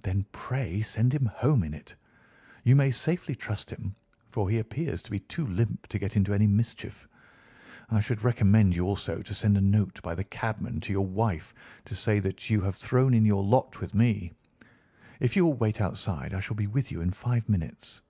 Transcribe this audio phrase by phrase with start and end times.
[0.00, 1.94] "Then pray send him home in it.
[2.64, 3.94] You may safely trust him,
[4.30, 7.06] for he appears to be too limp to get into any mischief.
[7.90, 11.52] I should recommend you also to send a note by the cabman to your wife
[11.84, 14.32] to say that you have thrown in your lot with me.
[15.20, 18.00] If you will wait outside, I shall be with you in five minutes."